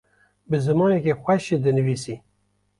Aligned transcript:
bi 0.49 0.57
zimanekî 0.65 1.13
xweş 1.21 1.41
jî 1.49 1.57
dinivîsî 1.63 2.15